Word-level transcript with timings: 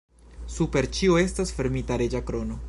Super 0.53 0.87
ĉio 0.99 1.19
estas 1.25 1.55
fermita 1.59 1.99
reĝa 2.05 2.25
krono. 2.31 2.59